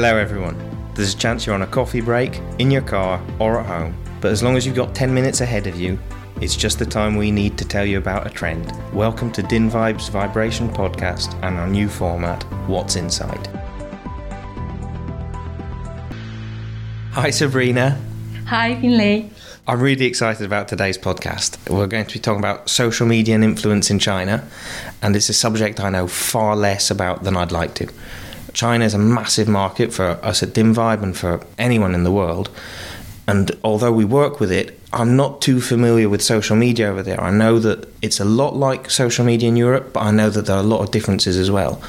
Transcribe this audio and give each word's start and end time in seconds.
Hello, 0.00 0.16
everyone. 0.16 0.56
There's 0.94 1.12
a 1.12 1.16
chance 1.16 1.44
you're 1.44 1.56
on 1.56 1.62
a 1.62 1.66
coffee 1.66 2.00
break, 2.00 2.40
in 2.60 2.70
your 2.70 2.82
car, 2.82 3.20
or 3.40 3.58
at 3.58 3.66
home. 3.66 4.00
But 4.20 4.30
as 4.30 4.44
long 4.44 4.56
as 4.56 4.64
you've 4.64 4.76
got 4.76 4.94
10 4.94 5.12
minutes 5.12 5.40
ahead 5.40 5.66
of 5.66 5.74
you, 5.74 5.98
it's 6.40 6.54
just 6.54 6.78
the 6.78 6.86
time 6.86 7.16
we 7.16 7.32
need 7.32 7.58
to 7.58 7.64
tell 7.64 7.84
you 7.84 7.98
about 7.98 8.24
a 8.24 8.30
trend. 8.30 8.72
Welcome 8.94 9.32
to 9.32 9.42
Dynvibe's 9.42 10.08
Vibration 10.08 10.68
Podcast 10.68 11.34
and 11.42 11.56
our 11.56 11.66
new 11.66 11.88
format, 11.88 12.44
What's 12.68 12.94
Inside. 12.94 13.44
Hi, 17.10 17.30
Sabrina. 17.30 18.00
Hi, 18.46 18.80
Finlay. 18.80 19.30
I'm 19.66 19.80
really 19.80 20.06
excited 20.06 20.46
about 20.46 20.68
today's 20.68 20.96
podcast. 20.96 21.68
We're 21.68 21.88
going 21.88 22.06
to 22.06 22.14
be 22.14 22.20
talking 22.20 22.38
about 22.38 22.70
social 22.70 23.08
media 23.08 23.34
and 23.34 23.42
influence 23.42 23.90
in 23.90 23.98
China, 23.98 24.46
and 25.02 25.16
it's 25.16 25.28
a 25.28 25.34
subject 25.34 25.80
I 25.80 25.90
know 25.90 26.06
far 26.06 26.54
less 26.54 26.88
about 26.88 27.24
than 27.24 27.36
I'd 27.36 27.50
like 27.50 27.74
to. 27.74 27.88
China 28.58 28.84
is 28.84 28.92
a 28.92 28.98
massive 28.98 29.46
market 29.46 29.92
for 29.92 30.18
us 30.24 30.42
at 30.42 30.48
Dynvibe 30.48 31.00
and 31.00 31.16
for 31.16 31.46
anyone 31.58 31.94
in 31.94 32.02
the 32.02 32.10
world. 32.10 32.50
And 33.28 33.52
although 33.62 33.92
we 33.92 34.04
work 34.04 34.40
with 34.40 34.50
it, 34.50 34.80
I'm 34.92 35.14
not 35.14 35.40
too 35.40 35.60
familiar 35.60 36.08
with 36.08 36.20
social 36.20 36.56
media 36.56 36.90
over 36.90 37.04
there. 37.04 37.20
I 37.20 37.30
know 37.30 37.60
that 37.60 37.86
it's 38.02 38.18
a 38.18 38.24
lot 38.24 38.56
like 38.56 38.90
social 38.90 39.24
media 39.24 39.48
in 39.48 39.56
Europe, 39.56 39.92
but 39.92 40.00
I 40.00 40.10
know 40.10 40.28
that 40.30 40.46
there 40.46 40.56
are 40.56 40.64
a 40.64 40.72
lot 40.74 40.80
of 40.80 40.90
differences 40.90 41.36
as 41.36 41.52
well. 41.52 41.80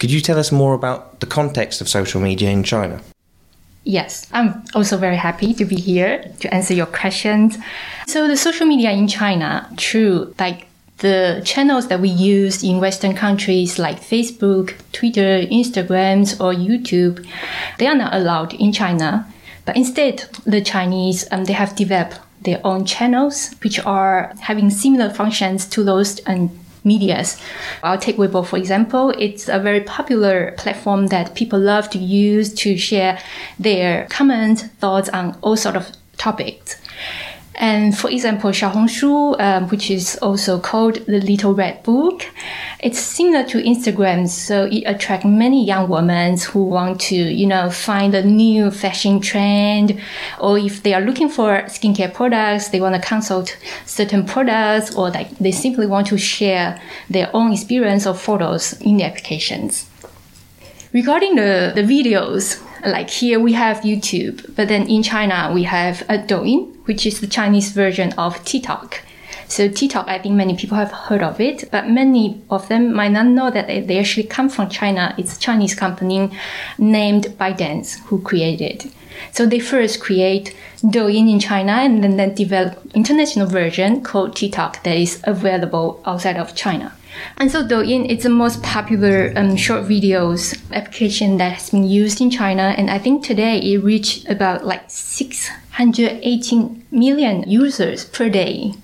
Could 0.00 0.10
you 0.10 0.20
tell 0.20 0.38
us 0.38 0.52
more 0.52 0.74
about 0.74 1.20
the 1.20 1.26
context 1.26 1.80
of 1.80 1.88
social 1.88 2.20
media 2.20 2.50
in 2.50 2.62
China? 2.62 3.00
Yes, 3.84 4.28
I'm 4.30 4.62
also 4.74 4.98
very 4.98 5.16
happy 5.16 5.54
to 5.54 5.64
be 5.64 5.76
here 5.76 6.30
to 6.40 6.52
answer 6.52 6.74
your 6.74 6.90
questions. 7.02 7.56
So 8.06 8.28
the 8.28 8.36
social 8.36 8.66
media 8.66 8.90
in 8.90 9.08
China, 9.08 9.66
true, 9.78 10.34
like 10.38 10.67
the 10.98 11.40
channels 11.44 11.88
that 11.88 12.00
we 12.00 12.08
use 12.08 12.62
in 12.62 12.80
Western 12.80 13.14
countries 13.14 13.78
like 13.78 14.00
Facebook, 14.00 14.74
Twitter, 14.92 15.42
Instagrams, 15.46 16.34
or 16.40 16.52
YouTube, 16.52 17.26
they 17.78 17.86
are 17.86 17.94
not 17.94 18.14
allowed 18.14 18.52
in 18.54 18.72
China. 18.72 19.26
But 19.64 19.76
instead, 19.76 20.24
the 20.44 20.60
Chinese 20.60 21.26
um, 21.30 21.44
they 21.44 21.52
have 21.52 21.76
developed 21.76 22.18
their 22.42 22.60
own 22.64 22.84
channels, 22.84 23.54
which 23.62 23.78
are 23.84 24.32
having 24.40 24.70
similar 24.70 25.10
functions 25.10 25.66
to 25.66 25.84
those 25.84 26.20
um, 26.26 26.50
medias. 26.84 27.40
I'll 27.82 27.98
take 27.98 28.16
Weibo 28.16 28.46
for 28.46 28.56
example. 28.56 29.10
It's 29.18 29.48
a 29.48 29.58
very 29.58 29.80
popular 29.82 30.52
platform 30.52 31.08
that 31.08 31.34
people 31.34 31.58
love 31.58 31.90
to 31.90 31.98
use 31.98 32.54
to 32.54 32.76
share 32.76 33.20
their 33.58 34.06
comments, 34.06 34.62
thoughts 34.80 35.08
on 35.10 35.36
all 35.42 35.56
sort 35.56 35.76
of 35.76 35.90
topics. 36.16 36.76
And 37.60 37.98
for 37.98 38.08
example, 38.08 38.50
Xiaohongshu, 38.50 39.40
um, 39.40 39.68
which 39.68 39.90
is 39.90 40.16
also 40.22 40.60
called 40.60 40.94
the 41.06 41.20
Little 41.20 41.54
Red 41.54 41.82
Book, 41.82 42.24
it's 42.78 43.00
similar 43.00 43.44
to 43.48 43.60
Instagram, 43.60 44.28
so 44.28 44.66
it 44.66 44.84
attracts 44.86 45.26
many 45.26 45.64
young 45.64 45.88
women 45.88 46.38
who 46.38 46.62
want 46.62 47.00
to, 47.00 47.16
you 47.16 47.48
know, 47.48 47.68
find 47.68 48.14
a 48.14 48.24
new 48.24 48.70
fashion 48.70 49.20
trend, 49.20 50.00
or 50.38 50.56
if 50.56 50.84
they 50.84 50.94
are 50.94 51.00
looking 51.00 51.28
for 51.28 51.62
skincare 51.62 52.14
products, 52.14 52.68
they 52.68 52.80
want 52.80 52.94
to 52.94 53.00
consult 53.00 53.56
certain 53.86 54.24
products, 54.24 54.94
or 54.94 55.10
like 55.10 55.28
they 55.38 55.50
simply 55.50 55.88
want 55.88 56.06
to 56.06 56.16
share 56.16 56.80
their 57.10 57.28
own 57.34 57.52
experience 57.52 58.06
or 58.06 58.14
photos 58.14 58.80
in 58.82 58.98
the 58.98 59.04
applications. 59.04 59.87
Regarding 60.92 61.34
the, 61.34 61.72
the 61.74 61.82
videos, 61.82 62.62
like 62.86 63.10
here 63.10 63.38
we 63.38 63.52
have 63.52 63.78
YouTube, 63.78 64.54
but 64.56 64.68
then 64.68 64.88
in 64.88 65.02
China 65.02 65.50
we 65.52 65.64
have 65.64 66.00
a 66.08 66.16
Douyin, 66.16 66.74
which 66.86 67.04
is 67.04 67.20
the 67.20 67.26
Chinese 67.26 67.72
version 67.72 68.14
of 68.14 68.42
TikTok. 68.44 69.02
So 69.48 69.68
TikTok, 69.68 70.08
I 70.08 70.18
think 70.18 70.34
many 70.34 70.56
people 70.56 70.78
have 70.78 70.90
heard 70.90 71.22
of 71.22 71.40
it, 71.40 71.70
but 71.70 71.88
many 71.88 72.40
of 72.48 72.68
them 72.68 72.94
might 72.94 73.12
not 73.12 73.26
know 73.26 73.50
that 73.50 73.66
they 73.66 73.98
actually 73.98 74.28
come 74.28 74.48
from 74.48 74.70
China. 74.70 75.14
It's 75.18 75.36
a 75.36 75.40
Chinese 75.40 75.74
company 75.74 76.30
named 76.78 77.24
ByteDance 77.38 78.00
who 78.04 78.22
created. 78.22 78.90
So 79.32 79.46
they 79.46 79.58
first 79.60 80.00
create 80.00 80.54
Douyin 80.82 81.30
in 81.30 81.40
China 81.40 81.72
and 81.72 82.02
then, 82.02 82.16
then 82.16 82.34
develop 82.34 82.80
international 82.94 83.46
version 83.46 84.02
called 84.02 84.36
TikTok 84.36 84.82
that 84.84 84.96
is 84.96 85.20
available 85.24 86.00
outside 86.04 86.36
of 86.36 86.54
China. 86.54 86.92
And 87.36 87.50
so 87.50 87.66
Douyin 87.66 88.06
is 88.08 88.22
the 88.22 88.28
most 88.28 88.62
popular 88.62 89.32
um, 89.36 89.56
short 89.56 89.84
videos 89.84 90.54
application 90.72 91.38
that 91.38 91.54
has 91.54 91.70
been 91.70 91.84
used 91.84 92.20
in 92.20 92.30
China. 92.30 92.74
And 92.76 92.90
I 92.90 92.98
think 92.98 93.24
today 93.24 93.58
it 93.58 93.78
reached 93.78 94.28
about 94.28 94.64
like 94.64 94.84
618 94.88 96.86
million 96.90 97.48
users 97.48 98.04
per 98.04 98.28
day. 98.28 98.74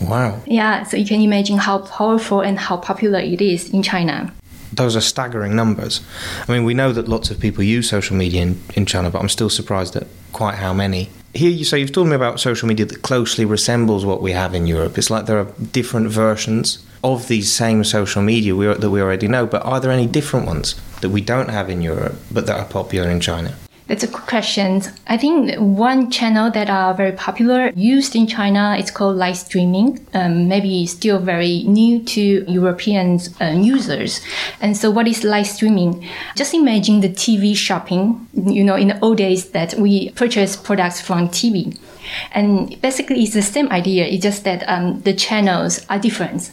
Wow. 0.00 0.40
Yeah, 0.46 0.84
so 0.84 0.96
you 0.96 1.04
can 1.06 1.20
imagine 1.20 1.58
how 1.58 1.78
powerful 1.78 2.40
and 2.40 2.58
how 2.58 2.76
popular 2.76 3.18
it 3.18 3.40
is 3.40 3.70
in 3.70 3.82
China. 3.82 4.32
Those 4.72 4.96
are 4.96 5.00
staggering 5.00 5.56
numbers. 5.56 6.00
I 6.46 6.52
mean, 6.52 6.64
we 6.64 6.74
know 6.74 6.92
that 6.92 7.08
lots 7.08 7.30
of 7.30 7.40
people 7.40 7.64
use 7.64 7.88
social 7.88 8.16
media 8.16 8.42
in, 8.42 8.60
in 8.74 8.86
China, 8.86 9.10
but 9.10 9.20
I'm 9.20 9.28
still 9.28 9.50
surprised 9.50 9.96
at 9.96 10.06
quite 10.32 10.56
how 10.56 10.72
many. 10.72 11.10
Here, 11.34 11.50
you 11.50 11.64
say 11.64 11.78
you've 11.78 11.92
told 11.92 12.08
me 12.08 12.16
about 12.16 12.40
social 12.40 12.68
media 12.68 12.86
that 12.86 13.02
closely 13.02 13.44
resembles 13.44 14.04
what 14.04 14.22
we 14.22 14.32
have 14.32 14.54
in 14.54 14.66
Europe. 14.66 14.98
It's 14.98 15.10
like 15.10 15.26
there 15.26 15.38
are 15.38 15.52
different 15.72 16.08
versions 16.08 16.84
of 17.04 17.28
these 17.28 17.52
same 17.52 17.84
social 17.84 18.22
media 18.22 18.56
we, 18.56 18.66
that 18.66 18.90
we 18.90 19.00
already 19.00 19.28
know, 19.28 19.46
but 19.46 19.64
are 19.64 19.80
there 19.80 19.92
any 19.92 20.06
different 20.06 20.46
ones 20.46 20.74
that 21.00 21.10
we 21.10 21.20
don't 21.20 21.50
have 21.50 21.70
in 21.70 21.80
Europe 21.80 22.16
but 22.30 22.46
that 22.46 22.58
are 22.58 22.66
popular 22.66 23.08
in 23.08 23.20
China? 23.20 23.56
That's 23.88 24.04
a 24.04 24.06
good 24.06 24.26
question. 24.26 24.82
I 25.06 25.16
think 25.16 25.56
one 25.56 26.10
channel 26.10 26.50
that 26.50 26.68
are 26.68 26.92
very 26.92 27.12
popular 27.12 27.70
used 27.74 28.14
in 28.14 28.26
China 28.26 28.76
is 28.78 28.90
called 28.90 29.16
live 29.16 29.38
streaming. 29.38 30.06
Um, 30.12 30.46
maybe 30.46 30.86
still 30.86 31.18
very 31.18 31.64
new 31.64 32.04
to 32.04 32.44
European 32.46 33.18
uh, 33.40 33.46
users. 33.46 34.20
And 34.60 34.76
so, 34.76 34.90
what 34.90 35.08
is 35.08 35.24
live 35.24 35.46
streaming? 35.46 36.06
Just 36.36 36.52
imagine 36.52 37.00
the 37.00 37.08
TV 37.08 37.56
shopping. 37.56 38.28
You 38.34 38.62
know, 38.62 38.76
in 38.76 38.88
the 38.88 39.00
old 39.00 39.16
days 39.16 39.50
that 39.50 39.72
we 39.74 40.10
purchase 40.10 40.54
products 40.54 41.00
from 41.00 41.28
TV, 41.28 41.78
and 42.32 42.78
basically 42.82 43.22
it's 43.22 43.32
the 43.32 43.42
same 43.42 43.70
idea. 43.70 44.04
It's 44.04 44.22
just 44.22 44.44
that 44.44 44.68
um, 44.68 45.00
the 45.00 45.14
channels 45.14 45.84
are 45.88 45.98
different 45.98 46.52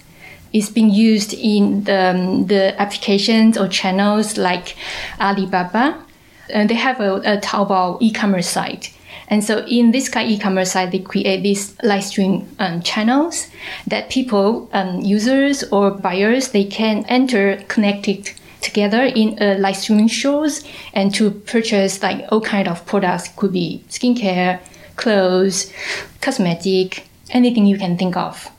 is 0.53 0.69
being 0.69 0.89
used 0.89 1.33
in 1.33 1.83
the, 1.83 2.11
um, 2.11 2.47
the 2.47 2.79
applications 2.79 3.57
or 3.57 3.67
channels 3.67 4.37
like 4.37 4.77
Alibaba. 5.19 6.04
And 6.49 6.69
they 6.69 6.75
have 6.75 6.99
a, 6.99 7.15
a 7.15 7.37
Taobao 7.37 7.97
e-commerce 8.01 8.47
site. 8.47 8.93
And 9.27 9.43
so 9.43 9.65
in 9.65 9.91
this 9.91 10.07
kind 10.07 10.27
of 10.27 10.37
e-commerce 10.37 10.71
site, 10.73 10.91
they 10.91 10.99
create 10.99 11.41
these 11.41 11.75
live 11.81 12.03
stream 12.03 12.47
um, 12.59 12.81
channels 12.81 13.47
that 13.87 14.09
people, 14.09 14.69
um, 14.71 15.01
users 15.01 15.63
or 15.71 15.91
buyers, 15.91 16.49
they 16.49 16.63
can 16.65 17.05
enter 17.07 17.57
connected 17.67 18.31
together 18.61 19.03
in 19.03 19.41
a 19.41 19.57
live 19.57 19.77
streaming 19.77 20.07
shows 20.07 20.63
and 20.93 21.13
to 21.15 21.31
purchase 21.31 22.01
like 22.03 22.25
all 22.31 22.41
kind 22.41 22.67
of 22.67 22.85
products. 22.85 23.29
Could 23.35 23.53
be 23.53 23.83
skincare, 23.89 24.59
clothes, 24.95 25.71
cosmetic, 26.21 27.07
anything 27.29 27.65
you 27.65 27.77
can 27.77 27.97
think 27.97 28.15
of. 28.15 28.51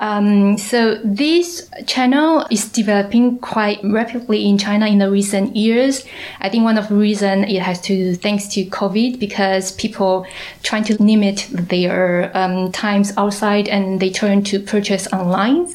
Um, 0.00 0.56
so 0.58 1.00
this 1.02 1.68
channel 1.86 2.46
is 2.50 2.70
developing 2.70 3.38
quite 3.38 3.80
rapidly 3.82 4.48
in 4.48 4.56
China 4.56 4.86
in 4.86 4.98
the 4.98 5.10
recent 5.10 5.56
years. 5.56 6.04
I 6.40 6.48
think 6.48 6.62
one 6.64 6.78
of 6.78 6.88
the 6.88 6.94
reason 6.94 7.44
it 7.44 7.60
has 7.60 7.80
to 7.82 8.14
thanks 8.14 8.46
to 8.48 8.64
COVID 8.66 9.18
because 9.18 9.72
people 9.72 10.26
trying 10.62 10.84
to 10.84 11.02
limit 11.02 11.48
their 11.50 12.30
um, 12.36 12.70
times 12.70 13.12
outside 13.16 13.68
and 13.68 13.98
they 13.98 14.10
turn 14.10 14.44
to 14.44 14.60
purchase 14.60 15.08
online. 15.12 15.68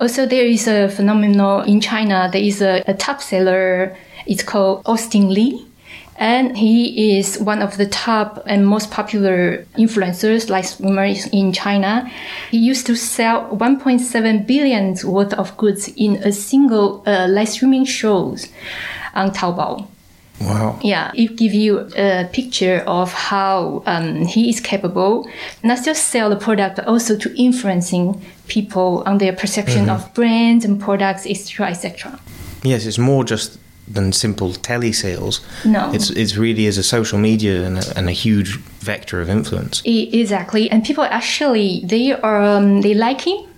Also, 0.00 0.26
there 0.26 0.46
is 0.46 0.66
a 0.66 0.88
phenomenon 0.88 1.68
in 1.68 1.80
China. 1.80 2.28
There 2.32 2.42
is 2.42 2.62
a, 2.62 2.82
a 2.86 2.94
top 2.94 3.20
seller. 3.20 3.96
It's 4.26 4.42
called 4.42 4.82
Austin 4.86 5.28
Li 5.28 5.66
and 6.16 6.56
he 6.56 7.16
is 7.18 7.38
one 7.38 7.62
of 7.62 7.76
the 7.76 7.86
top 7.86 8.42
and 8.46 8.66
most 8.66 8.90
popular 8.90 9.66
influencers, 9.76 10.50
like 10.50 10.64
streamers 10.64 11.26
in 11.28 11.52
China. 11.52 12.10
He 12.50 12.58
used 12.58 12.86
to 12.86 12.96
sell 12.96 13.48
1.7 13.50 14.46
billion 14.46 14.96
worth 15.04 15.32
of 15.34 15.56
goods 15.56 15.88
in 15.96 16.16
a 16.16 16.32
single 16.32 17.02
uh, 17.06 17.26
live 17.28 17.48
streaming 17.48 17.84
shows 17.84 18.48
on 19.14 19.30
Taobao. 19.30 19.88
Wow. 20.40 20.78
Yeah, 20.82 21.12
it 21.14 21.36
gives 21.36 21.54
you 21.54 21.88
a 21.96 22.28
picture 22.32 22.82
of 22.86 23.12
how 23.12 23.82
um, 23.86 24.26
he 24.26 24.48
is 24.48 24.60
capable 24.60 25.28
not 25.62 25.84
just 25.84 26.08
sell 26.08 26.30
the 26.30 26.36
product, 26.36 26.76
but 26.76 26.86
also 26.86 27.16
to 27.16 27.34
influencing 27.40 28.20
people 28.48 29.02
on 29.06 29.18
their 29.18 29.32
perception 29.32 29.86
mm-hmm. 29.86 30.04
of 30.04 30.14
brands 30.14 30.64
and 30.64 30.80
products, 30.80 31.26
etc., 31.26 31.68
etc. 31.68 32.18
Yes, 32.64 32.86
it's 32.86 32.98
more 32.98 33.24
just 33.24 33.58
than 33.94 34.12
simple 34.12 34.50
telesales. 34.50 35.40
No, 35.64 35.90
it's 35.92 36.10
it's 36.10 36.36
really 36.36 36.66
is 36.66 36.78
a 36.78 36.82
social 36.82 37.18
media 37.18 37.64
and 37.64 37.78
a, 37.78 37.98
and 37.98 38.08
a 38.08 38.12
huge 38.12 38.58
vector 38.80 39.20
of 39.20 39.28
influence. 39.28 39.82
Exactly, 39.84 40.70
and 40.70 40.84
people 40.84 41.04
actually 41.04 41.82
they 41.84 42.12
are 42.12 42.42
um, 42.42 42.80
they 42.82 42.94
like 42.94 43.22
him. 43.22 43.48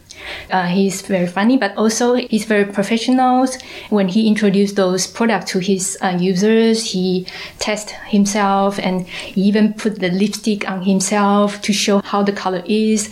Uh, 0.50 0.66
he's 0.66 1.02
very 1.02 1.26
funny, 1.26 1.56
but 1.56 1.76
also 1.76 2.14
he's 2.14 2.44
very 2.44 2.64
professional. 2.64 3.46
When 3.90 4.08
he 4.08 4.26
introduced 4.26 4.76
those 4.76 5.06
products 5.06 5.50
to 5.52 5.58
his 5.58 5.98
uh, 6.00 6.16
users, 6.18 6.92
he 6.92 7.26
test 7.58 7.90
himself 8.08 8.78
and 8.78 9.06
he 9.06 9.42
even 9.42 9.74
put 9.74 10.00
the 10.00 10.10
lipstick 10.10 10.68
on 10.68 10.82
himself 10.82 11.60
to 11.62 11.72
show 11.72 11.98
how 12.00 12.22
the 12.22 12.32
color 12.32 12.62
is. 12.66 13.10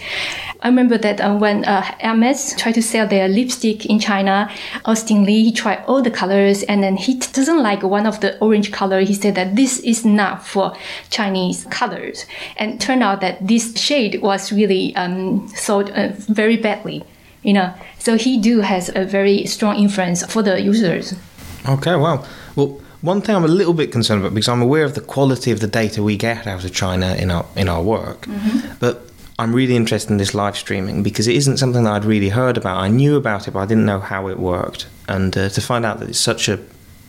I 0.62 0.68
remember 0.68 0.96
that 0.96 1.20
uh, 1.20 1.36
when 1.36 1.64
uh, 1.64 1.82
Hermes 2.00 2.54
tried 2.56 2.74
to 2.74 2.82
sell 2.82 3.08
their 3.08 3.28
lipstick 3.28 3.84
in 3.86 3.98
China, 3.98 4.48
Austin 4.84 5.24
Li, 5.24 5.42
he 5.42 5.52
tried 5.52 5.84
all 5.86 6.02
the 6.02 6.10
colors 6.10 6.62
and 6.62 6.82
then 6.82 6.96
he 6.96 7.18
doesn't 7.18 7.60
like 7.60 7.82
one 7.82 8.06
of 8.06 8.20
the 8.20 8.38
orange 8.38 8.70
color. 8.70 9.00
He 9.00 9.14
said 9.14 9.34
that 9.34 9.56
this 9.56 9.80
is 9.80 10.04
not 10.04 10.46
for 10.46 10.72
Chinese 11.10 11.66
colors. 11.70 12.26
And 12.56 12.80
turned 12.80 13.02
out 13.02 13.20
that 13.22 13.46
this 13.46 13.76
shade 13.76 14.22
was 14.22 14.52
really 14.52 14.94
um, 14.94 15.48
sold 15.48 15.90
uh, 15.90 16.10
very 16.12 16.56
badly, 16.56 17.02
you 17.42 17.52
know. 17.52 17.74
So 17.98 18.16
he 18.16 18.38
do 18.38 18.60
has 18.60 18.88
a 18.94 19.04
very 19.04 19.46
strong 19.46 19.76
influence 19.76 20.24
for 20.24 20.42
the 20.42 20.60
users. 20.60 21.14
Okay, 21.68 21.96
well, 21.96 22.24
well, 22.54 22.80
one 23.00 23.20
thing 23.20 23.34
I'm 23.34 23.44
a 23.44 23.48
little 23.48 23.74
bit 23.74 23.90
concerned 23.90 24.20
about 24.20 24.32
because 24.32 24.48
I'm 24.48 24.62
aware 24.62 24.84
of 24.84 24.94
the 24.94 25.00
quality 25.00 25.50
of 25.50 25.58
the 25.58 25.66
data 25.66 26.04
we 26.04 26.16
get 26.16 26.46
out 26.46 26.64
of 26.64 26.72
China 26.72 27.14
in 27.16 27.32
our 27.32 27.46
in 27.56 27.68
our 27.68 27.82
work, 27.82 28.22
mm-hmm. 28.22 28.74
but 28.78 29.11
I'm 29.38 29.54
really 29.54 29.76
interested 29.76 30.10
in 30.10 30.18
this 30.18 30.34
live 30.34 30.56
streaming 30.56 31.02
because 31.02 31.26
it 31.26 31.36
isn't 31.36 31.56
something 31.56 31.84
that 31.84 31.92
I'd 31.92 32.04
really 32.04 32.28
heard 32.28 32.56
about. 32.56 32.78
I 32.78 32.88
knew 32.88 33.16
about 33.16 33.48
it, 33.48 33.52
but 33.52 33.60
I 33.60 33.66
didn't 33.66 33.86
know 33.86 34.00
how 34.00 34.28
it 34.28 34.38
worked. 34.38 34.86
And 35.08 35.36
uh, 35.36 35.48
to 35.48 35.60
find 35.60 35.84
out 35.84 36.00
that 36.00 36.08
it's 36.08 36.18
such 36.18 36.48
a 36.48 36.58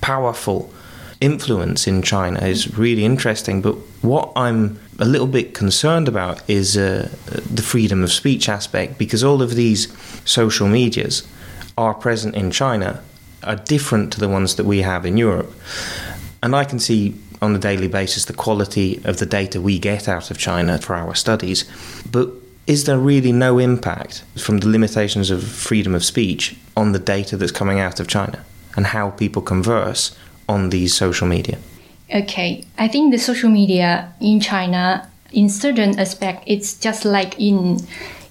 powerful 0.01 0.73
influence 1.21 1.87
in 1.87 2.01
China 2.01 2.45
is 2.45 2.77
really 2.77 3.05
interesting. 3.05 3.61
But 3.61 3.75
what 4.01 4.31
I'm 4.35 4.79
a 4.99 5.05
little 5.05 5.27
bit 5.27 5.53
concerned 5.53 6.07
about 6.07 6.41
is 6.49 6.77
uh, 6.77 7.09
the 7.25 7.61
freedom 7.61 8.03
of 8.03 8.11
speech 8.11 8.49
aspect 8.49 8.97
because 8.97 9.23
all 9.23 9.41
of 9.41 9.55
these 9.55 9.93
social 10.25 10.67
medias 10.67 11.27
are 11.77 11.93
present 11.93 12.35
in 12.35 12.51
China 12.51 13.01
are 13.43 13.55
different 13.55 14.13
to 14.13 14.19
the 14.19 14.29
ones 14.29 14.55
that 14.55 14.65
we 14.65 14.81
have 14.81 15.05
in 15.05 15.17
Europe. 15.17 15.53
And 16.41 16.55
I 16.55 16.65
can 16.65 16.79
see 16.79 17.15
on 17.43 17.55
a 17.55 17.59
daily 17.59 17.87
basis 17.87 18.25
the 18.25 18.33
quality 18.33 19.01
of 19.03 19.17
the 19.17 19.25
data 19.25 19.59
we 19.61 19.77
get 19.77 20.07
out 20.07 20.31
of 20.31 20.37
China 20.37 20.79
for 20.79 20.95
our 20.95 21.13
studies. 21.13 21.65
But 22.09 22.29
is 22.65 22.85
there 22.85 22.97
really 22.97 23.31
no 23.31 23.59
impact 23.59 24.23
from 24.37 24.59
the 24.59 24.69
limitations 24.69 25.29
of 25.29 25.43
freedom 25.43 25.93
of 25.93 26.03
speech 26.03 26.55
on 26.77 26.93
the 26.93 26.99
data 26.99 27.35
that's 27.35 27.51
coming 27.51 27.79
out 27.79 27.99
of 27.99 28.07
China 28.07 28.43
and 28.75 28.87
how 28.87 29.11
people 29.11 29.41
converse 29.41 30.17
on 30.47 30.69
these 30.69 30.95
social 30.95 31.27
media? 31.27 31.57
Okay, 32.13 32.63
I 32.77 32.87
think 32.87 33.11
the 33.11 33.19
social 33.19 33.49
media 33.49 34.13
in 34.21 34.39
China, 34.39 35.09
in 35.31 35.49
certain 35.49 35.99
aspect, 35.99 36.43
it's 36.47 36.73
just 36.75 37.05
like 37.05 37.39
in 37.39 37.79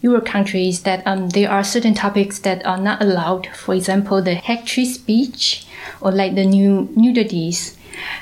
Euro 0.02 0.20
countries 0.20 0.82
that 0.82 1.06
um, 1.06 1.28
there 1.30 1.50
are 1.50 1.62
certain 1.62 1.94
topics 1.94 2.38
that 2.40 2.64
are 2.66 2.78
not 2.78 3.02
allowed. 3.02 3.46
For 3.48 3.74
example, 3.74 4.22
the 4.22 4.34
hate 4.34 4.68
speech 4.86 5.66
or 6.00 6.10
like 6.10 6.34
the 6.34 6.46
new 6.46 6.88
nudities 6.96 7.76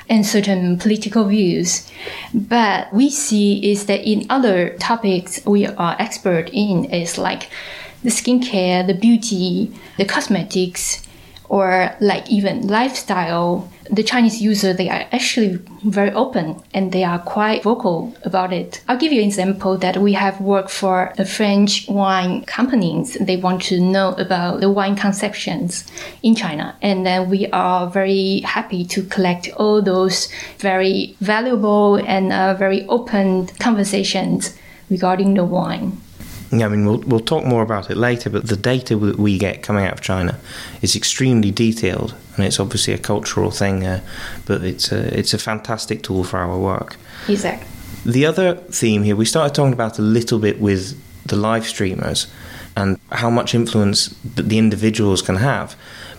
and 0.09 0.25
certain 0.25 0.77
political 0.77 1.25
views. 1.25 1.89
But 2.33 2.93
we 2.93 3.09
see 3.09 3.71
is 3.71 3.85
that 3.85 4.07
in 4.07 4.25
other 4.29 4.75
topics 4.77 5.45
we 5.45 5.67
are 5.67 5.95
expert 5.99 6.49
in 6.53 6.85
is 6.85 7.17
like 7.17 7.49
the 8.03 8.09
skincare, 8.09 8.85
the 8.85 8.93
beauty, 8.93 9.71
the 9.97 10.05
cosmetics, 10.05 11.03
or 11.51 11.93
like 11.99 12.29
even 12.29 12.65
lifestyle 12.67 13.69
the 13.89 14.03
Chinese 14.03 14.41
user, 14.41 14.71
they 14.71 14.87
are 14.87 15.05
actually 15.11 15.59
very 15.83 16.11
open 16.11 16.55
and 16.73 16.93
they 16.93 17.03
are 17.03 17.19
quite 17.19 17.63
vocal 17.63 18.15
about 18.23 18.53
it. 18.53 18.81
I'll 18.87 18.97
give 18.97 19.11
you 19.11 19.19
an 19.19 19.27
example 19.27 19.77
that 19.79 19.97
we 19.97 20.13
have 20.13 20.39
worked 20.39 20.69
for 20.71 21.13
a 21.17 21.25
French 21.25 21.89
wine 21.89 22.45
companies. 22.45 23.17
They 23.19 23.35
want 23.35 23.63
to 23.63 23.81
know 23.81 24.13
about 24.13 24.61
the 24.61 24.69
wine 24.69 24.95
conceptions 24.95 25.85
in 26.23 26.35
China. 26.35 26.73
And 26.81 27.05
then 27.05 27.29
we 27.29 27.47
are 27.47 27.89
very 27.89 28.39
happy 28.45 28.85
to 28.85 29.03
collect 29.03 29.49
all 29.57 29.81
those 29.81 30.29
very 30.59 31.17
valuable 31.19 31.95
and 31.97 32.31
uh, 32.31 32.53
very 32.53 32.87
open 32.87 33.47
conversations 33.59 34.57
regarding 34.89 35.33
the 35.33 35.43
wine. 35.43 35.99
Yeah, 36.51 36.65
I 36.65 36.69
mean, 36.69 36.85
we'll, 36.85 36.99
we'll 36.99 37.21
talk 37.21 37.45
more 37.45 37.61
about 37.61 37.89
it 37.89 37.95
later, 37.95 38.29
but 38.29 38.47
the 38.47 38.57
data 38.57 38.97
that 38.97 39.17
we 39.17 39.37
get 39.37 39.63
coming 39.63 39.85
out 39.85 39.93
of 39.93 40.01
China 40.01 40.37
is 40.81 40.95
extremely 40.95 41.49
detailed, 41.49 42.13
and 42.35 42.45
it's 42.45 42.59
obviously 42.59 42.93
a 42.93 42.97
cultural 42.97 43.51
thing, 43.51 43.85
uh, 43.85 44.01
but 44.45 44.61
it's 44.63 44.91
a, 44.91 45.17
it's 45.17 45.33
a 45.33 45.37
fantastic 45.37 46.03
tool 46.03 46.25
for 46.25 46.39
our 46.39 46.57
work. 46.57 46.97
Exactly. 47.29 47.67
The 48.03 48.25
other 48.25 48.55
theme 48.55 49.03
here, 49.03 49.15
we 49.15 49.25
started 49.25 49.55
talking 49.55 49.73
about 49.73 49.97
a 49.97 50.01
little 50.01 50.39
bit 50.39 50.59
with 50.59 50.99
the 51.25 51.35
live 51.37 51.65
streamers 51.65 52.27
and 52.75 52.99
how 53.11 53.29
much 53.29 53.53
influence 53.53 54.07
that 54.35 54.49
the 54.49 54.57
individuals 54.57 55.21
can 55.21 55.37
have. 55.37 55.75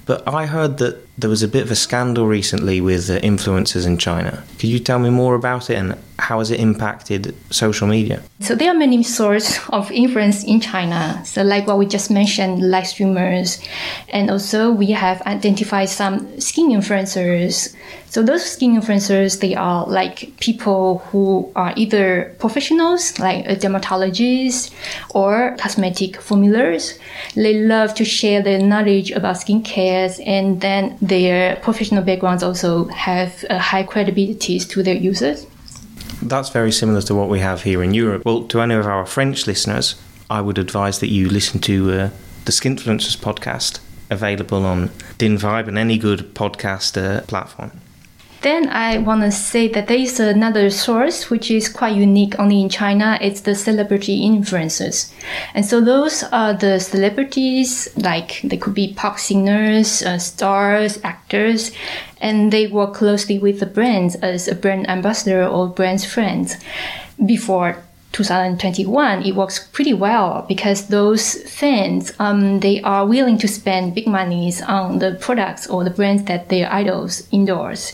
But 0.07 0.27
I 0.27 0.47
heard 0.47 0.79
that 0.79 1.07
there 1.19 1.29
was 1.29 1.43
a 1.43 1.49
bit 1.49 1.63
of 1.63 1.71
a 1.71 1.77
scandal 1.77 2.27
recently 2.27 2.81
with 2.81 3.11
uh, 3.11 3.19
influencers 3.21 3.87
in 3.87 3.99
China. 3.99 4.43
Could 4.59 4.71
you 4.71 4.79
tell 4.79 4.99
me 4.99 5.11
more 5.11 5.35
about 5.35 5.69
it 5.69 5.75
and 5.75 5.97
how 6.19 6.39
has 6.39 6.51
it 6.51 6.61
impacted 6.61 7.35
social 7.51 7.87
media? 7.87 8.23
So 8.41 8.55
there 8.55 8.71
are 8.71 8.79
many 8.79 9.03
sources 9.03 9.61
of 9.71 9.91
influence 9.91 10.45
in 10.45 10.61
China. 10.61 11.21
So 11.25 11.43
like 11.43 11.67
what 11.67 11.79
we 11.79 11.87
just 11.87 12.11
mentioned, 12.11 12.63
live 12.71 12.87
streamers, 12.87 13.61
and 14.09 14.31
also 14.31 14.71
we 14.71 14.93
have 14.93 15.21
identified 15.23 15.89
some 15.89 16.41
skin 16.41 16.71
influencers. 16.71 17.75
So 18.07 18.23
those 18.23 18.45
skin 18.45 18.81
influencers, 18.81 19.41
they 19.41 19.55
are 19.55 19.87
like 19.87 20.39
people 20.39 20.99
who 21.11 21.51
are 21.57 21.73
either 21.77 22.37
professionals, 22.39 23.19
like 23.19 23.47
a 23.47 23.57
dermatologist 23.57 24.73
or 25.11 25.57
cosmetic 25.59 26.21
formulas. 26.21 26.99
They 27.35 27.55
love 27.55 27.95
to 27.95 28.05
share 28.05 28.43
their 28.43 28.61
knowledge 28.61 29.11
about 29.13 29.37
skincare 29.37 30.21
and 30.27 30.61
then 30.61 30.99
their 31.03 31.57
professional 31.57 32.03
backgrounds 32.03 32.43
also 32.43 32.85
have 32.87 33.45
a 33.51 33.59
high 33.59 33.83
credibility 33.83 34.61
to 34.61 34.83
their 34.83 34.95
users. 34.95 35.47
That's 36.23 36.51
very 36.51 36.71
similar 36.71 37.03
to 37.03 37.15
what 37.15 37.29
we 37.29 37.41
have 37.41 37.63
here 37.63 37.83
in 37.83 37.93
Europe. 37.93 38.25
Well, 38.25 38.45
to 38.45 38.61
any 38.61 38.77
of 38.77 38.87
our 38.87 39.05
French 39.05 39.49
listeners, 39.49 40.01
I 40.31 40.41
would 40.41 40.59
advise 40.59 41.01
that 41.01 41.09
you 41.09 41.29
listen 41.29 41.61
to 41.63 41.91
uh, 41.91 42.11
the 42.45 42.53
Skinfluencers 42.53 43.19
podcast, 43.19 43.81
available 44.09 44.65
on 44.65 44.89
Dynvibe 45.19 45.67
and 45.67 45.77
any 45.77 45.99
good 45.99 46.35
podcast 46.35 46.97
uh, 46.97 47.23
platform. 47.23 47.82
Then 48.43 48.69
I 48.71 48.99
want 48.99 49.23
to 49.23 49.31
say 49.31 49.69
that 49.69 49.87
there 49.87 49.99
is 49.99 50.19
another 50.19 50.69
source 50.69 51.31
which 51.31 51.49
is 51.49 51.69
quite 51.69 51.95
unique 51.95 52.35
only 52.41 52.61
in 52.61 52.69
China. 52.69 53.17
It's 53.21 53.41
the 53.41 53.55
celebrity 53.55 54.23
influencers. 54.29 55.13
And 55.55 55.65
so 55.65 55.81
those 55.81 56.25
are 56.25 56.53
the 56.53 56.81
celebrities, 56.81 57.89
like 57.97 58.41
they 58.43 58.57
could 58.57 58.75
be 58.75 58.95
pop 58.95 59.21
singers, 59.21 60.03
uh, 60.03 60.19
stars, 60.19 60.99
actors, 61.05 61.71
and 62.21 62.53
they 62.53 62.67
work 62.67 62.95
closely 62.95 63.39
with 63.39 63.61
the 63.61 63.67
brands 63.67 64.17
as 64.17 64.49
a 64.49 64.57
brand 64.57 64.91
ambassador 64.91 65.47
or 65.47 65.69
brand's 65.69 66.05
friends. 66.05 66.57
Before 67.25 67.77
2021, 68.13 69.25
it 69.25 69.35
works 69.35 69.59
pretty 69.73 69.95
well 69.95 70.45
because 70.49 70.89
those 70.89 71.35
fans, 71.51 72.13
um, 72.19 72.61
they 72.61 72.81
are 72.83 73.07
willing 73.07 73.39
to 73.39 73.49
spend 73.49 73.95
big 73.95 74.07
monies 74.07 74.63
on 74.63 74.99
the 74.99 75.17
products 75.21 75.67
or 75.67 75.85
the 75.85 75.91
brands 75.91 76.25
that 76.25 76.49
their 76.49 76.73
idols 76.73 77.27
endorse. 77.33 77.93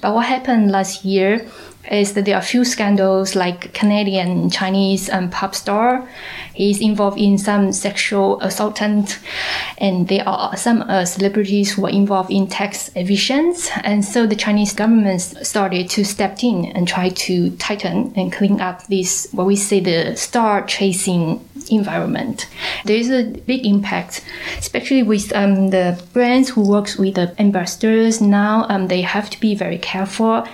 But 0.00 0.14
what 0.14 0.26
happened 0.26 0.70
last 0.70 1.04
year 1.04 1.46
is 1.90 2.14
that 2.14 2.24
there 2.24 2.34
are 2.36 2.40
a 2.40 2.44
few 2.44 2.64
scandals 2.64 3.34
like 3.34 3.72
Canadian 3.72 4.50
Chinese 4.50 5.08
um, 5.10 5.30
pop 5.30 5.54
star. 5.54 6.08
He's 6.54 6.80
involved 6.80 7.18
in 7.18 7.38
some 7.38 7.72
sexual 7.72 8.40
assault, 8.40 8.80
and 8.80 10.08
there 10.08 10.28
are 10.28 10.56
some 10.56 10.82
uh, 10.82 11.04
celebrities 11.04 11.74
who 11.74 11.86
are 11.86 11.90
involved 11.90 12.30
in 12.30 12.46
tax 12.46 12.90
evasions. 12.96 13.70
And 13.82 14.04
so 14.04 14.26
the 14.26 14.36
Chinese 14.36 14.72
government 14.72 15.20
started 15.20 15.90
to 15.90 16.04
step 16.04 16.42
in 16.42 16.66
and 16.66 16.88
try 16.88 17.10
to 17.10 17.50
tighten 17.56 18.12
and 18.16 18.32
clean 18.32 18.60
up 18.60 18.86
this, 18.86 19.28
what 19.32 19.46
we 19.46 19.56
say, 19.56 19.80
the 19.80 20.16
star 20.16 20.64
chasing 20.66 21.46
environment. 21.70 22.46
There 22.84 22.96
is 22.96 23.10
a 23.10 23.24
big 23.24 23.66
impact, 23.66 24.24
especially 24.58 25.02
with 25.02 25.34
um, 25.34 25.70
the 25.70 26.02
brands 26.12 26.50
who 26.50 26.68
works 26.68 26.96
with 26.96 27.14
the 27.14 27.34
ambassadors. 27.38 28.20
Now 28.20 28.66
um, 28.68 28.88
they 28.88 29.02
have 29.02 29.30
to 29.30 29.40
be 29.40 29.54
very 29.54 29.78
careful 29.78 30.46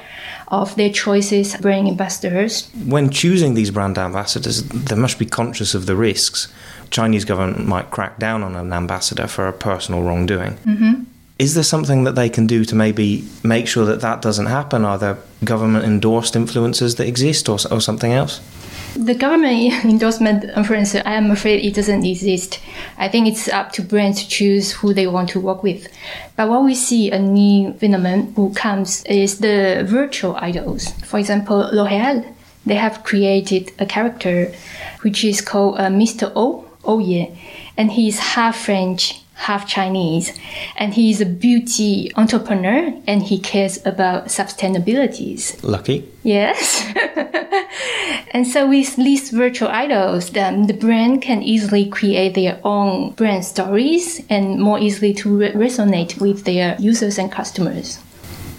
of 0.49 0.75
their 0.76 0.90
choices 0.90 1.56
brand 1.56 1.88
ambassadors. 1.88 2.68
When 2.87 3.11
choosing 3.11 3.54
these 3.54 3.70
brand 3.70 3.99
ambassadors, 3.99 4.62
they 4.64 4.96
must 4.96 5.18
be 5.18 5.26
conscious 5.26 5.75
of 5.75 5.87
the 5.87 5.96
risks. 5.96 6.52
Chinese 6.90 7.25
government 7.25 7.66
might 7.66 7.90
crack 7.90 8.18
down 8.18 8.42
on 8.42 8.54
an 8.54 8.72
ambassador 8.72 9.26
for 9.26 9.49
a 9.49 9.52
personal 9.52 10.02
wrongdoing. 10.02 10.54
Mm-hmm. 10.58 11.04
Is 11.38 11.54
there 11.54 11.64
something 11.64 12.04
that 12.04 12.14
they 12.14 12.28
can 12.28 12.46
do 12.46 12.64
to 12.64 12.75
maybe 12.75 13.25
make 13.42 13.66
sure 13.66 13.84
that 13.87 14.00
that 14.02 14.22
doesn't 14.22 14.46
happen? 14.46 14.84
Are 14.84 14.99
there 14.99 15.18
government 15.42 15.84
endorsed 15.84 16.34
influencers 16.34 16.99
that 16.99 17.08
exist 17.08 17.49
or, 17.49 17.58
or 17.70 17.80
something 17.80 18.12
else? 18.12 18.40
The 18.94 19.14
government 19.14 19.84
endorsement 19.84 20.44
influencer, 20.44 21.02
I 21.06 21.14
am 21.14 21.30
afraid 21.30 21.64
it 21.64 21.75
doesn't 21.75 22.04
exist. 22.04 22.61
I 22.99 23.08
think 23.08 23.26
it's 23.26 23.49
up 23.49 23.72
to 23.72 23.82
brands 23.82 24.22
to 24.22 24.28
choose 24.28 24.72
who 24.72 24.92
they 24.92 25.06
want 25.06 25.30
to 25.30 25.40
work 25.40 25.62
with. 25.62 25.88
But 26.37 26.50
what 26.50 26.64
we 26.64 26.75
see 26.75 27.11
a 27.11 27.18
new 27.18 27.72
phenomenon 27.72 28.32
who 28.37 28.52
comes 28.52 29.02
is 29.04 29.38
the 29.38 29.84
virtual 29.87 30.37
idols. 30.37 30.90
For 31.04 31.18
example, 31.18 31.70
L'Oreal, 31.72 32.34
they 32.66 32.75
have 32.75 33.02
created 33.02 33.72
a 33.78 33.87
character 33.87 34.52
which 35.00 35.25
is 35.25 35.40
called 35.40 35.78
uh, 35.78 35.88
Mr. 35.88 36.30
O, 36.37 36.66
Oye, 36.87 37.37
and 37.76 37.92
he's 37.92 38.18
half 38.18 38.56
French, 38.56 39.21
half 39.42 39.66
Chinese, 39.66 40.32
and 40.76 40.94
he 40.94 41.11
is 41.11 41.20
a 41.20 41.26
beauty 41.26 42.11
entrepreneur 42.16 42.94
and 43.06 43.22
he 43.22 43.38
cares 43.38 43.84
about 43.84 44.26
sustainability. 44.26 45.32
Lucky. 45.62 46.08
Yes. 46.22 46.87
and 48.30 48.46
so 48.46 48.68
with 48.68 48.94
these 48.96 49.30
virtual 49.30 49.68
idols, 49.68 50.30
then 50.30 50.66
the 50.68 50.75
brand 50.75 51.22
can 51.22 51.42
easily 51.42 51.88
create 51.88 52.34
their 52.34 52.61
own 52.62 53.12
brand 53.12 53.44
stories 53.44 54.22
and 54.30 54.61
more 54.61 54.78
easily 54.78 55.12
to 55.14 55.37
re- 55.37 55.52
resonate 55.52 56.20
with 56.20 56.44
their 56.44 56.76
users 56.78 57.18
and 57.18 57.30
customers. 57.32 57.99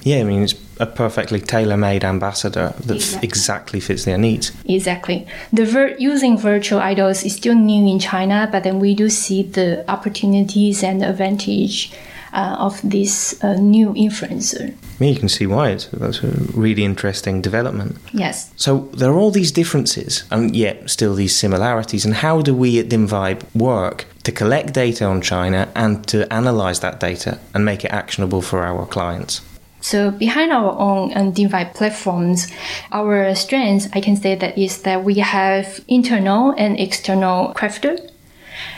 Yeah, 0.04 0.20
I 0.20 0.24
mean, 0.24 0.44
it's 0.44 0.54
a 0.80 0.86
perfectly 0.86 1.40
tailor-made 1.40 2.04
ambassador 2.04 2.74
that 2.86 2.96
exactly, 2.96 3.28
exactly 3.28 3.80
fits 3.80 4.06
their 4.06 4.18
needs. 4.18 4.52
Exactly. 4.66 5.28
The 5.52 5.66
ver- 5.66 5.96
using 6.00 6.38
virtual 6.38 6.80
idols 6.80 7.24
is 7.24 7.36
still 7.36 7.56
new 7.56 7.88
in 7.88 8.00
China, 8.00 8.50
but 8.52 8.64
then 8.64 8.80
we 8.80 8.96
do 8.96 9.10
see 9.10 9.44
the 9.44 9.90
opportunities 9.90 10.84
and 10.84 11.04
advantage 11.04 11.92
uh, 12.34 12.56
of 12.60 12.82
this 12.84 13.42
uh, 13.44 13.54
new 13.54 13.94
influencer. 13.94 14.74
Yeah, 15.00 15.10
you 15.10 15.20
can 15.20 15.30
see 15.30 15.46
why 15.46 15.70
it's 15.70 15.86
that's 15.88 16.24
a 16.24 16.32
really 16.54 16.84
interesting 16.84 17.42
development. 17.42 17.98
Yes. 18.12 18.52
So 18.56 18.90
there 18.94 19.12
are 19.12 19.18
all 19.18 19.32
these 19.32 19.52
differences 19.52 20.24
and 20.32 20.56
yet 20.56 20.90
still 20.90 21.14
these 21.14 21.36
similarities. 21.36 22.06
And 22.06 22.16
how 22.16 22.42
do 22.42 22.56
we 22.56 22.80
at 22.80 22.90
Dynvibe 22.90 23.44
work 23.56 24.06
to 24.24 24.32
collect 24.32 24.74
data 24.74 25.06
on 25.06 25.22
China 25.22 25.70
and 25.76 26.08
to 26.08 26.32
analyze 26.34 26.80
that 26.80 27.00
data 27.00 27.40
and 27.54 27.66
make 27.66 27.86
it 27.86 27.92
actionable 27.92 28.42
for 28.42 28.64
our 28.64 28.86
clients? 28.86 29.42
So 29.84 30.12
behind 30.12 30.54
our 30.54 30.80
own 30.80 31.12
um, 31.14 31.34
Dynvibe 31.34 31.74
platforms, 31.74 32.48
our 32.94 33.36
strength, 33.36 33.90
I 33.92 34.00
can 34.00 34.16
say 34.16 34.34
that 34.34 34.58
is 34.58 34.82
that 34.84 35.04
we 35.04 35.16
have 35.16 35.84
internal 35.90 36.52
and 36.58 36.80
external 36.80 37.54
crafter 37.54 38.00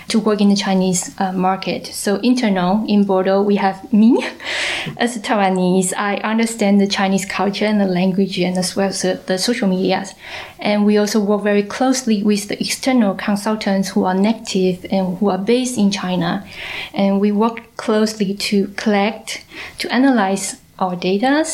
to 0.07 0.19
work 0.19 0.41
in 0.41 0.49
the 0.49 0.55
Chinese 0.55 1.13
uh, 1.19 1.31
market. 1.31 1.85
So 1.85 2.15
internal 2.17 2.83
in 2.87 3.03
Bordeaux, 3.03 3.43
we 3.43 3.57
have 3.57 3.93
me 3.93 4.17
as 4.97 5.15
a 5.15 5.19
Taiwanese. 5.19 5.93
I 5.95 6.15
understand 6.17 6.81
the 6.81 6.87
Chinese 6.87 7.25
culture 7.25 7.65
and 7.65 7.79
the 7.79 7.85
language 7.85 8.39
and 8.39 8.57
as 8.57 8.75
well 8.75 8.89
as 8.89 9.03
the 9.03 9.37
social 9.37 9.67
media. 9.67 10.05
And 10.57 10.87
we 10.87 10.97
also 10.97 11.19
work 11.19 11.43
very 11.43 11.63
closely 11.63 12.23
with 12.23 12.47
the 12.47 12.59
external 12.59 13.13
consultants 13.13 13.89
who 13.89 14.05
are 14.05 14.15
native 14.15 14.87
and 14.91 15.19
who 15.19 15.29
are 15.29 15.37
based 15.37 15.77
in 15.77 15.91
China. 15.91 16.47
And 16.95 17.21
we 17.21 17.31
work 17.31 17.77
closely 17.77 18.33
to 18.33 18.69
collect, 18.69 19.45
to 19.77 19.93
analyze 19.93 20.61
our 20.79 20.95
data 20.95 21.45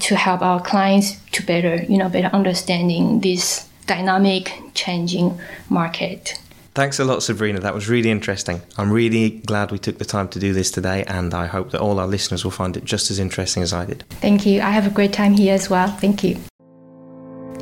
to 0.00 0.16
help 0.16 0.42
our 0.42 0.60
clients 0.60 1.16
to 1.32 1.44
better, 1.44 1.82
you 1.84 1.98
know, 1.98 2.08
better 2.08 2.28
understanding 2.28 3.20
this 3.20 3.68
dynamic 3.86 4.52
changing 4.74 5.38
market. 5.68 6.38
Thanks 6.74 7.00
a 7.00 7.04
lot, 7.04 7.22
Sabrina. 7.22 7.58
That 7.58 7.74
was 7.74 7.88
really 7.88 8.10
interesting. 8.10 8.60
I'm 8.76 8.92
really 8.92 9.30
glad 9.30 9.72
we 9.72 9.80
took 9.80 9.98
the 9.98 10.04
time 10.04 10.28
to 10.28 10.38
do 10.38 10.52
this 10.52 10.70
today, 10.70 11.02
and 11.04 11.34
I 11.34 11.46
hope 11.46 11.72
that 11.72 11.80
all 11.80 11.98
our 11.98 12.06
listeners 12.06 12.44
will 12.44 12.52
find 12.52 12.76
it 12.76 12.84
just 12.84 13.10
as 13.10 13.18
interesting 13.18 13.64
as 13.64 13.72
I 13.72 13.84
did. 13.84 14.04
Thank 14.20 14.46
you. 14.46 14.60
I 14.60 14.70
have 14.70 14.86
a 14.86 14.90
great 14.90 15.12
time 15.12 15.32
here 15.32 15.54
as 15.54 15.68
well. 15.68 15.88
Thank 15.88 16.22
you. 16.22 16.36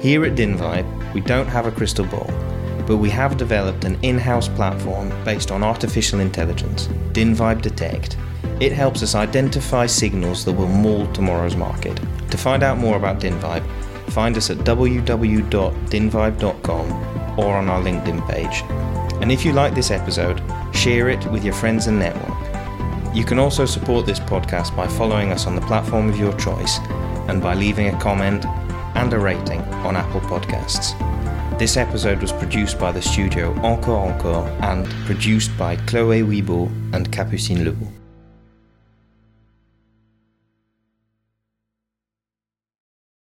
Here 0.00 0.22
at 0.26 0.34
Dynvibe, 0.34 1.14
we 1.14 1.22
don't 1.22 1.46
have 1.46 1.66
a 1.66 1.72
crystal 1.72 2.04
ball, 2.04 2.30
but 2.86 2.98
we 2.98 3.08
have 3.08 3.38
developed 3.38 3.84
an 3.84 3.98
in 4.02 4.18
house 4.18 4.48
platform 4.48 5.08
based 5.24 5.50
on 5.50 5.62
artificial 5.62 6.20
intelligence, 6.20 6.88
Dynvibe 7.12 7.62
Detect 7.62 8.18
it 8.60 8.72
helps 8.72 9.02
us 9.02 9.14
identify 9.14 9.86
signals 9.86 10.44
that 10.44 10.52
will 10.52 10.68
mould 10.68 11.14
tomorrow's 11.14 11.56
market. 11.56 11.98
To 12.30 12.38
find 12.38 12.62
out 12.62 12.78
more 12.78 12.96
about 12.96 13.20
Dynvibe, 13.20 13.66
find 14.10 14.36
us 14.36 14.50
at 14.50 14.58
www.dynvibe.com 14.58 17.38
or 17.38 17.56
on 17.56 17.68
our 17.68 17.82
LinkedIn 17.82 18.28
page. 18.28 18.62
And 19.20 19.30
if 19.30 19.44
you 19.44 19.52
like 19.52 19.74
this 19.74 19.90
episode, 19.90 20.42
share 20.74 21.08
it 21.08 21.24
with 21.26 21.44
your 21.44 21.54
friends 21.54 21.86
and 21.86 21.98
network. 21.98 22.34
You 23.14 23.24
can 23.24 23.38
also 23.38 23.64
support 23.64 24.04
this 24.04 24.20
podcast 24.20 24.76
by 24.76 24.86
following 24.86 25.32
us 25.32 25.46
on 25.46 25.54
the 25.54 25.62
platform 25.62 26.08
of 26.08 26.18
your 26.18 26.34
choice 26.34 26.78
and 27.28 27.42
by 27.42 27.54
leaving 27.54 27.88
a 27.88 28.00
comment 28.00 28.44
and 28.94 29.12
a 29.12 29.18
rating 29.18 29.60
on 29.86 29.96
Apple 29.96 30.20
Podcasts. 30.20 30.94
This 31.58 31.78
episode 31.78 32.20
was 32.20 32.32
produced 32.32 32.78
by 32.78 32.92
the 32.92 33.00
studio 33.00 33.54
Encore 33.62 34.12
Encore 34.12 34.46
and 34.60 34.86
produced 35.06 35.56
by 35.56 35.76
Chloé 35.76 36.22
Wibo 36.22 36.66
and 36.92 37.10
Capucine 37.10 37.64
Lebeau. 37.64 37.95